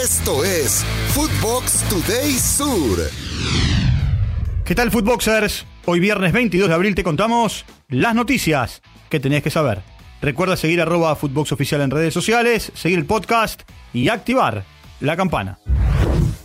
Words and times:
Esto 0.00 0.44
es 0.44 0.84
Footbox 1.08 1.82
Today 1.88 2.30
Sur. 2.30 2.98
¿Qué 4.64 4.76
tal, 4.76 4.92
Footboxers? 4.92 5.66
Hoy 5.86 5.98
viernes 5.98 6.32
22 6.32 6.68
de 6.68 6.74
abril 6.74 6.94
te 6.94 7.02
contamos 7.02 7.66
las 7.88 8.14
noticias 8.14 8.80
que 9.10 9.18
tenés 9.18 9.42
que 9.42 9.50
saber. 9.50 9.82
Recuerda 10.22 10.56
seguir 10.56 10.80
arroba 10.80 11.16
Footbox 11.16 11.50
Oficial 11.50 11.80
en 11.80 11.90
redes 11.90 12.14
sociales, 12.14 12.70
seguir 12.76 13.00
el 13.00 13.06
podcast 13.06 13.68
y 13.92 14.08
activar 14.08 14.62
la 15.00 15.16
campana. 15.16 15.58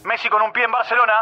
Messi 0.04 0.30
con 0.30 0.42
un 0.42 0.52
pie 0.52 0.64
en 0.64 0.72
Barcelona. 0.72 1.14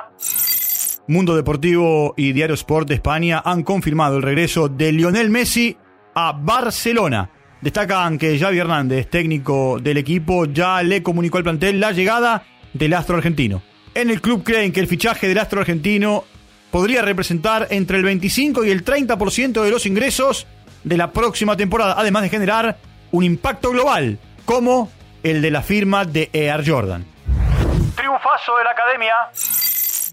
Mundo 1.09 1.36
Deportivo 1.36 2.13
y 2.16 2.32
Diario 2.32 2.54
Sport 2.54 2.88
de 2.88 2.95
España 2.95 3.41
han 3.43 3.63
confirmado 3.63 4.16
el 4.16 4.23
regreso 4.23 4.70
de 4.70 4.93
Lionel 4.93 5.29
Messi 5.29 5.77
a 6.16 6.32
Barcelona. 6.32 7.29
Destacan 7.62 8.18
que 8.18 8.39
Javi 8.39 8.57
Hernández, 8.57 9.07
técnico 9.07 9.77
del 9.80 9.98
equipo, 9.98 10.46
ya 10.46 10.82
le 10.82 11.04
comunicó 11.04 11.38
al 11.38 11.44
plantel 11.44 11.80
la 11.80 11.91
llegada 11.91 12.44
del 12.73 12.94
astro 12.94 13.18
argentino. 13.18 13.62
En 13.94 14.09
el 14.09 14.20
club 14.20 14.44
creen 14.44 14.72
que 14.72 14.80
el 14.80 14.88
fichaje 14.88 15.27
del 15.27 15.38
astro 15.38 15.59
argentino 15.59 16.23
podría 16.72 17.03
representar 17.03 17.67
entre 17.70 17.98
el 17.98 18.03
25 18.03 18.63
y 18.63 18.72
el 18.72 18.84
30% 18.84 19.62
de 19.62 19.70
los 19.70 19.86
ingresos 19.86 20.48
de 20.84 20.98
la 20.98 21.12
próxima 21.12 21.55
temporada, 21.55 21.94
además 21.98 22.23
de 22.23 22.30
generar 22.30 22.77
un 23.12 23.23
impacto 23.23 23.70
global, 23.70 24.17
como 24.45 24.89
el 25.22 25.44
de 25.44 25.52
la 25.52 25.62
firma 25.62 26.03
de 26.03 26.31
Air 26.34 26.67
Jordan. 26.67 27.05
Triunfazo 27.95 28.58
de 28.58 28.64
la 28.64 28.72
academia. 28.72 29.14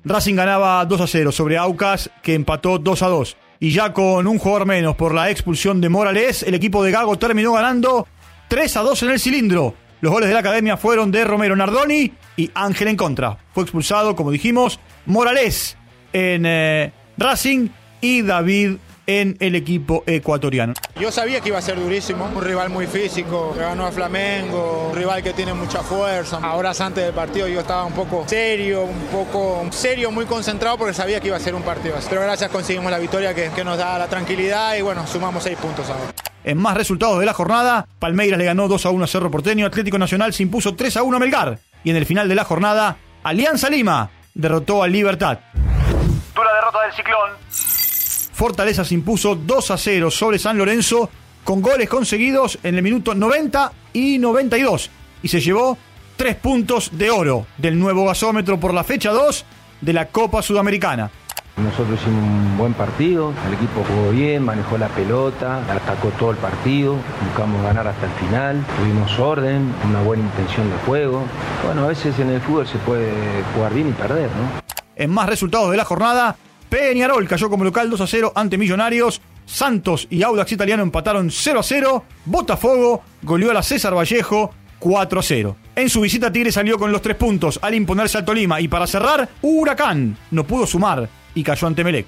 Racing 0.04 0.34
ganaba 0.34 0.84
2 0.84 1.01
a 1.01 1.06
0 1.06 1.32
sobre 1.32 1.56
Aucas, 1.56 2.10
que 2.23 2.34
empató 2.34 2.78
2 2.78 3.02
a 3.02 3.06
2 3.06 3.37
y 3.60 3.70
ya 3.70 3.92
con 3.92 4.26
un 4.26 4.38
jugador 4.38 4.66
menos 4.66 4.96
por 4.96 5.14
la 5.14 5.30
expulsión 5.30 5.80
de 5.80 5.88
Morales, 5.88 6.42
el 6.42 6.54
equipo 6.54 6.82
de 6.84 6.92
Gago 6.92 7.18
terminó 7.18 7.52
ganando 7.52 8.06
3 8.48 8.76
a 8.76 8.80
2 8.80 9.02
en 9.02 9.10
el 9.10 9.20
cilindro. 9.20 9.74
Los 10.00 10.12
goles 10.12 10.28
de 10.28 10.34
la 10.34 10.40
academia 10.40 10.76
fueron 10.76 11.10
de 11.10 11.24
Romero 11.24 11.56
Nardoni 11.56 12.12
y 12.36 12.50
Ángel 12.54 12.88
en 12.88 12.96
contra. 12.96 13.38
Fue 13.52 13.64
expulsado, 13.64 14.14
como 14.14 14.30
dijimos, 14.30 14.78
Morales 15.06 15.76
en 16.12 16.45
eh, 16.46 16.92
Racing 17.16 17.68
y 18.00 18.23
David 18.23 18.76
en 19.09 19.37
el 19.40 19.54
equipo 19.54 20.04
ecuatoriano. 20.06 20.74
Yo 21.01 21.10
sabía 21.10 21.40
que 21.40 21.48
iba 21.48 21.59
a 21.59 21.62
ser 21.62 21.80
durísimo, 21.80 22.26
un 22.26 22.45
rival 22.45 22.68
muy 22.68 22.87
físico, 22.87 23.54
que 23.54 23.60
ganó 23.60 23.87
a 23.87 23.90
Flamengo, 23.90 24.88
un 24.90 24.96
rival 24.96 25.23
que 25.23 25.32
tiene 25.32 25.54
mucha 25.54 25.82
fuerza. 25.82 26.38
Ahora 26.42 26.73
antes 26.78 27.02
del 27.02 27.15
partido 27.15 27.48
yo 27.48 27.60
estaba 27.60 27.87
un 27.87 27.95
poco 27.95 28.24
serio, 28.28 28.82
un 28.82 29.06
poco 29.06 29.66
serio, 29.70 30.10
muy 30.10 30.26
concentrado 30.26 30.76
porque 30.76 30.92
sabía 30.92 31.20
que 31.20 31.28
iba 31.28 31.37
a 31.38 31.40
ser 31.40 31.54
un 31.54 31.62
partido 31.62 31.96
así. 31.96 32.06
Pero 32.10 32.20
gracias 32.20 32.50
conseguimos 32.50 32.90
la 32.90 32.98
victoria 32.98 33.34
que, 33.34 33.50
que 33.50 33.65
nos 33.65 33.78
da 33.78 33.98
la 33.98 34.09
tranquilidad 34.09 34.76
y 34.76 34.82
bueno, 34.82 35.06
sumamos 35.06 35.43
seis 35.43 35.56
puntos 35.56 35.88
ahora. 35.88 36.12
En 36.45 36.59
más 36.59 36.76
resultados 36.76 37.18
de 37.18 37.26
la 37.26 37.32
jornada, 37.32 37.87
Palmeiras 37.98 38.38
le 38.38 38.45
ganó 38.45 38.68
2 38.68 38.87
a 38.87 38.90
1 38.90 39.04
a 39.04 39.06
Cerro 39.06 39.30
Porteño, 39.30 39.66
Atlético 39.66 39.98
Nacional 39.98 40.34
se 40.34 40.43
impuso 40.43 40.74
3 40.74 40.98
a 40.98 41.02
1 41.02 41.16
a 41.16 41.20
Melgar 41.20 41.59
y 41.82 41.90
en 41.90 41.96
el 41.96 42.04
final 42.04 42.28
de 42.28 42.34
la 42.34 42.45
jornada, 42.45 42.98
Alianza 43.22 43.70
Lima 43.70 44.10
derrotó 44.34 44.82
al 44.82 44.93
Libertad. 44.93 45.38
Dura 46.34 46.54
derrota 46.54 46.82
del 46.82 46.93
Ciclón. 46.93 47.68
Fortaleza 48.38 48.84
se 48.84 48.94
impuso 48.94 49.34
2 49.34 49.70
a 49.72 49.76
0 49.76 50.12
sobre 50.12 50.38
San 50.38 50.56
Lorenzo 50.56 51.10
con 51.42 51.60
goles 51.60 51.88
conseguidos 51.88 52.56
en 52.62 52.76
el 52.76 52.84
minuto 52.84 53.12
90 53.12 53.72
y 53.92 54.16
92 54.18 54.90
y 55.24 55.26
se 55.26 55.40
llevó 55.40 55.76
3 56.16 56.36
puntos 56.36 56.90
de 56.92 57.10
oro 57.10 57.46
del 57.56 57.76
nuevo 57.76 58.04
gasómetro 58.04 58.60
por 58.60 58.72
la 58.72 58.84
fecha 58.84 59.10
2 59.10 59.44
de 59.80 59.92
la 59.92 60.06
Copa 60.06 60.40
Sudamericana. 60.40 61.10
Nosotros 61.56 61.98
hicimos 62.00 62.22
un 62.22 62.56
buen 62.56 62.74
partido, 62.74 63.32
el 63.48 63.54
equipo 63.54 63.84
jugó 63.88 64.12
bien, 64.12 64.44
manejó 64.44 64.78
la 64.78 64.86
pelota, 64.86 65.56
atacó 65.69 66.10
todo 66.10 66.31
el 66.31 66.36
partido, 66.36 66.94
buscamos 67.25 67.60
ganar 67.64 67.88
hasta 67.88 68.06
el 68.06 68.12
final, 68.12 68.64
tuvimos 68.78 69.19
orden, 69.19 69.75
una 69.91 70.03
buena 70.03 70.22
intención 70.22 70.70
de 70.70 70.76
juego. 70.86 71.25
Bueno, 71.66 71.86
a 71.86 71.88
veces 71.88 72.16
en 72.20 72.31
el 72.31 72.41
fútbol 72.41 72.69
se 72.69 72.78
puede 72.78 73.10
jugar 73.53 73.75
bien 73.75 73.88
y 73.88 73.92
perder, 73.94 74.31
¿no? 74.31 74.62
En 74.94 75.10
más 75.10 75.28
resultados 75.28 75.72
de 75.72 75.76
la 75.76 75.84
jornada, 75.84 76.36
Peñarol 76.69 77.27
cayó 77.27 77.49
como 77.49 77.65
local 77.65 77.91
2 77.91 78.00
a 78.00 78.06
0 78.06 78.33
ante 78.34 78.59
Millonarios. 78.59 79.21
Santos 79.47 80.06
y 80.11 80.23
Audax 80.23 80.53
Italiano 80.53 80.83
empataron 80.83 81.31
0 81.31 81.61
a 81.61 81.62
0. 81.62 82.05
Botafogo 82.27 83.03
goleó 83.23 83.51
a 83.51 83.55
la 83.55 83.62
César 83.62 83.95
Vallejo 83.97 84.53
4 84.78 85.21
a 85.21 85.23
0. 85.23 85.57
En 85.75 85.89
su 85.89 86.01
visita 86.01 86.31
Tigre 86.31 86.53
salió 86.53 86.78
con 86.78 86.93
los 86.93 87.03
tres 87.03 87.17
puntos 87.17 87.59
al 87.62 87.75
imponerse 87.75 88.19
al 88.19 88.25
Tolima 88.25 88.61
y 88.61 88.69
para 88.69 88.87
cerrar, 88.87 89.28
Huracán 89.43 90.17
no 90.31 90.45
pudo 90.45 90.67
sumar 90.67 91.09
y 91.34 91.43
cayó 91.43 91.67
ante 91.67 91.84
Melec. 91.84 92.07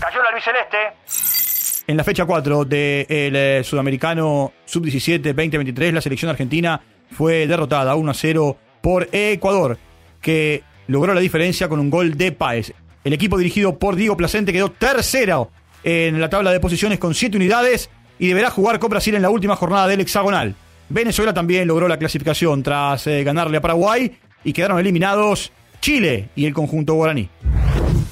Cayó 0.00 0.22
la 0.22 0.30
Luis 0.30 0.44
Celeste. 0.44 1.86
En 1.88 1.96
la 1.96 2.04
fecha 2.04 2.24
4 2.24 2.64
del 2.64 3.06
eh, 3.08 3.62
Sudamericano 3.64 4.52
Sub-17 4.64 5.20
2023, 5.20 5.94
la 5.94 6.00
selección 6.00 6.30
argentina 6.30 6.80
fue 7.10 7.46
derrotada 7.46 7.94
1 7.94 8.10
a 8.10 8.14
0 8.14 8.56
por 8.80 9.08
Ecuador, 9.12 9.78
que 10.20 10.62
logró 10.88 11.14
la 11.14 11.20
diferencia 11.20 11.68
con 11.68 11.80
un 11.80 11.90
gol 11.90 12.16
de 12.16 12.32
Páez. 12.32 12.72
El 13.04 13.12
equipo 13.12 13.38
dirigido 13.38 13.78
por 13.78 13.96
Diego 13.96 14.16
Placente 14.16 14.52
quedó 14.52 14.70
tercero 14.70 15.50
en 15.84 16.20
la 16.20 16.28
tabla 16.28 16.50
de 16.50 16.60
posiciones 16.60 16.98
con 16.98 17.14
7 17.14 17.36
unidades 17.36 17.90
y 18.18 18.28
deberá 18.28 18.50
jugar 18.50 18.78
con 18.78 18.90
Brasil 18.90 19.14
en 19.14 19.22
la 19.22 19.30
última 19.30 19.56
jornada 19.56 19.86
del 19.86 20.00
hexagonal. 20.00 20.54
Venezuela 20.88 21.34
también 21.34 21.68
logró 21.68 21.88
la 21.88 21.98
clasificación 21.98 22.62
tras 22.62 23.06
eh, 23.06 23.22
ganarle 23.24 23.58
a 23.58 23.60
Paraguay 23.60 24.18
y 24.44 24.52
quedaron 24.52 24.78
eliminados 24.78 25.52
Chile 25.80 26.30
y 26.34 26.46
el 26.46 26.54
conjunto 26.54 26.94
guaraní. 26.94 27.28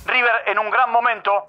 River 0.06 0.32
en 0.46 0.58
un 0.58 0.70
gran 0.70 0.92
momento. 0.92 1.46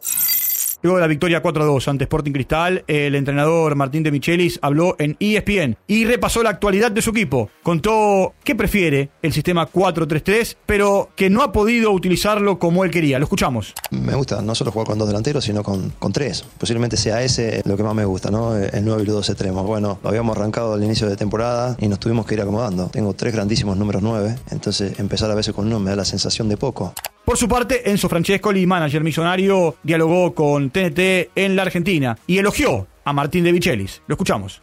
Luego 0.86 0.98
de 0.98 1.02
la 1.02 1.08
victoria 1.08 1.42
4-2 1.42 1.88
ante 1.88 2.04
Sporting 2.04 2.32
Cristal, 2.32 2.84
el 2.86 3.16
entrenador 3.16 3.74
Martín 3.76 4.04
de 4.04 4.12
Michelis 4.12 4.60
habló 4.62 4.96
en 5.00 5.18
ESPN 5.20 5.78
y 5.88 6.06
repasó 6.06 6.44
la 6.44 6.52
actualidad 6.52 6.92
de 6.92 7.02
su 7.02 7.10
equipo. 7.10 7.50
Contó 7.64 8.36
que 8.44 8.54
prefiere 8.54 9.10
el 9.24 9.34
sistema 9.34 9.68
4-3-3, 9.68 10.58
pero 10.68 11.10
que 11.16 11.32
no 11.32 11.42
ha 11.42 11.52
podido 11.52 11.90
utilizarlo 11.90 12.60
como 12.60 12.86
él 12.86 12.92
quería. 12.92 13.18
Lo 13.18 13.24
escuchamos. 13.24 13.74
Me 13.90 14.14
gusta 14.14 14.44
no 14.44 14.54
solo 14.54 14.70
jugar 14.70 14.86
con 14.86 15.00
dos 15.00 15.08
delanteros, 15.08 15.44
sino 15.44 15.64
con, 15.64 15.90
con 15.98 16.14
tres. 16.14 16.46
Posiblemente 16.60 16.98
sea 16.98 17.24
ese 17.24 17.64
lo 17.66 17.76
que 17.76 17.82
más 17.82 17.96
me 17.96 18.06
gusta, 18.06 18.30
¿no? 18.30 18.56
El 18.56 18.86
9 18.86 19.02
y 19.02 19.06
los 19.08 19.16
dos 19.16 19.30
extremos. 19.32 19.66
Bueno, 19.66 19.98
lo 20.04 20.10
habíamos 20.10 20.38
arrancado 20.38 20.76
al 20.76 20.84
inicio 20.84 21.10
de 21.10 21.16
temporada 21.16 21.76
y 21.80 21.88
nos 21.88 22.00
tuvimos 22.00 22.28
que 22.28 22.36
ir 22.36 22.42
acomodando. 22.42 22.90
Tengo 22.90 23.16
tres 23.16 23.34
grandísimos 23.34 23.76
números 23.76 24.04
9, 24.04 24.36
entonces 24.52 25.00
empezar 25.00 25.32
a 25.32 25.34
veces 25.34 25.56
con 25.56 25.66
uno 25.66 25.80
me 25.80 25.90
da 25.90 25.96
la 25.96 26.06
sensación 26.06 26.48
de 26.48 26.58
poco. 26.58 26.94
Por 27.26 27.38
su 27.38 27.50
parte, 27.50 27.90
Enzo 27.90 28.08
Francescoli, 28.08 28.68
manager 28.68 29.04
millonario, 29.04 29.78
dialogó 29.82 30.36
con 30.36 30.70
TNT 30.70 31.32
en 31.34 31.56
la 31.56 31.64
Argentina 31.64 32.16
y 32.28 32.38
elogió 32.38 32.86
a 33.04 33.14
Martín 33.14 33.44
de 33.44 33.52
Vichelis. 33.52 34.04
Lo 34.06 34.14
escuchamos. 34.14 34.62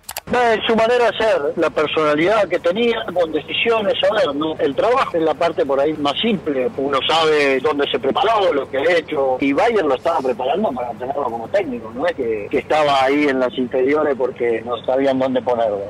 su 0.64 0.76
manera 0.76 1.10
de 1.10 1.18
ser, 1.18 1.42
la 1.56 1.70
personalidad 1.70 2.46
que 2.48 2.60
tenía, 2.60 3.04
con 3.12 3.32
decisiones, 3.32 3.94
a 4.08 4.14
ver, 4.14 4.36
¿no? 4.36 4.56
el 4.60 4.76
trabajo 4.76 5.16
es 5.16 5.22
la 5.24 5.34
parte 5.34 5.66
por 5.66 5.80
ahí 5.80 5.92
más 5.94 6.14
simple, 6.20 6.70
uno 6.76 6.98
sabe 7.08 7.58
dónde 7.58 7.84
se 7.90 7.98
preparó, 7.98 8.52
lo 8.52 8.70
que 8.70 8.78
ha 8.78 8.96
hecho, 8.96 9.38
y 9.40 9.52
Bayern 9.52 9.88
lo 9.88 9.96
estaba 9.96 10.20
preparando 10.20 10.70
para 10.70 10.90
tenerlo 10.92 11.24
como 11.24 11.48
técnico, 11.48 11.90
no 11.92 12.06
es 12.06 12.14
que, 12.14 12.46
que 12.48 12.58
estaba 12.58 13.02
ahí 13.02 13.26
en 13.26 13.40
las 13.40 13.56
inferiores 13.58 14.14
porque 14.16 14.62
no 14.64 14.76
sabían 14.84 15.18
dónde 15.18 15.42
ponerlo. 15.42 15.80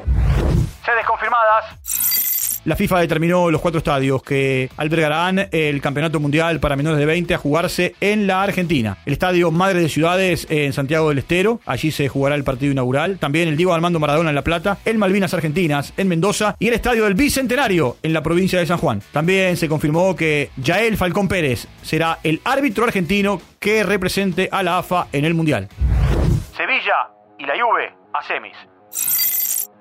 Sedes 0.84 1.06
confirmadas. 1.06 2.01
La 2.64 2.76
FIFA 2.76 3.00
determinó 3.00 3.50
los 3.50 3.60
cuatro 3.60 3.78
estadios 3.78 4.22
que 4.22 4.70
albergarán 4.76 5.48
el 5.50 5.80
Campeonato 5.80 6.20
Mundial 6.20 6.60
para 6.60 6.76
menores 6.76 7.00
de 7.00 7.06
20 7.06 7.34
a 7.34 7.38
jugarse 7.38 7.96
en 8.00 8.28
la 8.28 8.40
Argentina. 8.40 8.98
El 9.04 9.14
Estadio 9.14 9.50
Madre 9.50 9.80
de 9.80 9.88
Ciudades 9.88 10.46
en 10.48 10.72
Santiago 10.72 11.08
del 11.08 11.18
Estero, 11.18 11.60
allí 11.66 11.90
se 11.90 12.08
jugará 12.08 12.36
el 12.36 12.44
partido 12.44 12.70
inaugural. 12.70 13.18
También 13.18 13.48
el 13.48 13.56
Diego 13.56 13.74
Armando 13.74 13.98
Maradona 13.98 14.28
en 14.28 14.36
La 14.36 14.44
Plata, 14.44 14.78
el 14.84 14.96
Malvinas 14.96 15.34
Argentinas 15.34 15.92
en 15.96 16.06
Mendoza 16.06 16.54
y 16.60 16.68
el 16.68 16.74
Estadio 16.74 17.02
del 17.02 17.14
Bicentenario 17.14 17.96
en 18.00 18.12
la 18.12 18.22
provincia 18.22 18.60
de 18.60 18.66
San 18.66 18.78
Juan. 18.78 19.02
También 19.10 19.56
se 19.56 19.68
confirmó 19.68 20.14
que 20.14 20.50
Yael 20.56 20.96
Falcón 20.96 21.26
Pérez 21.26 21.66
será 21.82 22.20
el 22.22 22.40
árbitro 22.44 22.84
argentino 22.84 23.40
que 23.58 23.82
represente 23.82 24.48
a 24.52 24.62
la 24.62 24.78
AFA 24.78 25.08
en 25.12 25.24
el 25.24 25.34
Mundial. 25.34 25.68
Sevilla 26.56 27.10
y 27.38 27.44
la 27.44 27.54
Juve 27.54 27.92
a 28.14 28.22
semis. 28.22 28.71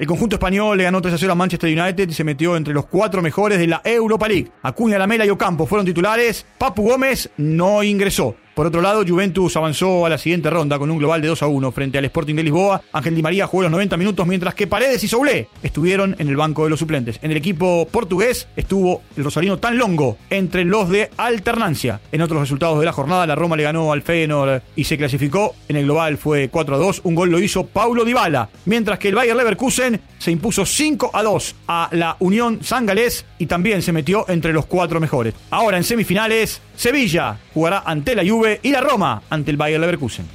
El 0.01 0.07
conjunto 0.07 0.37
español 0.37 0.79
le 0.79 0.85
ganó 0.85 0.99
3 0.99 1.13
a 1.13 1.17
0 1.19 1.31
a 1.31 1.35
Manchester 1.35 1.79
United 1.79 2.09
y 2.09 2.13
se 2.13 2.23
metió 2.23 2.57
entre 2.57 2.73
los 2.73 2.87
cuatro 2.87 3.21
mejores 3.21 3.59
de 3.59 3.67
la 3.67 3.83
Europa 3.83 4.27
League. 4.27 4.51
Acuña, 4.63 4.97
Lamela 4.97 5.27
y 5.27 5.29
Ocampo 5.29 5.67
fueron 5.67 5.85
titulares. 5.85 6.43
Papu 6.57 6.81
Gómez 6.81 7.29
no 7.37 7.83
ingresó. 7.83 8.35
Por 8.53 8.67
otro 8.67 8.81
lado, 8.81 9.03
Juventus 9.07 9.55
avanzó 9.55 10.05
a 10.05 10.09
la 10.09 10.17
siguiente 10.17 10.49
ronda 10.49 10.77
con 10.77 10.91
un 10.91 10.97
global 10.97 11.21
de 11.21 11.29
2 11.29 11.41
a 11.43 11.47
1 11.47 11.71
frente 11.71 11.97
al 11.97 12.05
Sporting 12.05 12.35
de 12.35 12.43
Lisboa. 12.43 12.81
Ángel 12.91 13.15
Di 13.15 13.21
María 13.21 13.47
jugó 13.47 13.63
los 13.63 13.71
90 13.71 13.95
minutos, 13.95 14.27
mientras 14.27 14.55
que 14.55 14.67
Paredes 14.67 15.03
y 15.03 15.07
Soulé 15.07 15.47
estuvieron 15.63 16.15
en 16.19 16.27
el 16.27 16.35
banco 16.35 16.65
de 16.65 16.69
los 16.69 16.79
suplentes. 16.79 17.19
En 17.21 17.31
el 17.31 17.37
equipo 17.37 17.87
portugués 17.89 18.47
estuvo 18.55 19.03
el 19.15 19.23
rosarino 19.23 19.57
tan 19.57 19.77
longo 19.77 20.17
entre 20.29 20.65
los 20.65 20.89
de 20.89 21.09
alternancia. 21.17 22.01
En 22.11 22.21
otros 22.21 22.41
resultados 22.41 22.79
de 22.79 22.85
la 22.85 22.91
jornada, 22.91 23.25
la 23.25 23.35
Roma 23.35 23.55
le 23.55 23.63
ganó 23.63 23.93
al 23.93 24.01
Feyenoord 24.01 24.61
y 24.75 24.83
se 24.83 24.97
clasificó. 24.97 25.55
En 25.69 25.77
el 25.77 25.85
global 25.85 26.17
fue 26.17 26.49
4 26.49 26.75
a 26.75 26.77
2. 26.77 27.01
Un 27.05 27.15
gol 27.15 27.31
lo 27.31 27.39
hizo 27.39 27.65
Paulo 27.65 28.03
Dybala, 28.03 28.49
mientras 28.65 28.99
que 28.99 29.09
el 29.09 29.15
Bayer 29.15 29.35
Leverkusen 29.35 30.01
se 30.17 30.31
impuso 30.31 30.65
5 30.65 31.11
a 31.13 31.23
2 31.23 31.55
a 31.67 31.89
la 31.93 32.17
Unión 32.19 32.59
San 32.61 32.85
Galés 32.85 33.25
y 33.39 33.45
también 33.45 33.81
se 33.81 33.91
metió 33.91 34.25
entre 34.29 34.53
los 34.53 34.65
cuatro 34.65 34.99
mejores. 34.99 35.33
Ahora 35.49 35.77
en 35.77 35.83
semifinales, 35.83 36.61
Sevilla 36.81 37.37
jugará 37.53 37.83
ante 37.85 38.15
la 38.15 38.27
Juve 38.27 38.59
y 38.63 38.71
la 38.71 38.81
Roma 38.81 39.21
ante 39.29 39.51
el 39.51 39.57
Bayer 39.57 39.79
Leverkusen. 39.79 40.25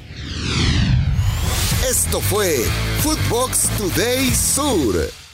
Esto 1.90 2.20
fue 2.20 2.58
Footbox 3.00 3.68
Today 3.76 4.30
Sur. 4.30 5.25